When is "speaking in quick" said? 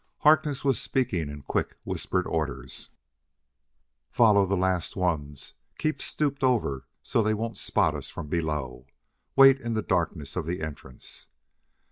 0.81-1.77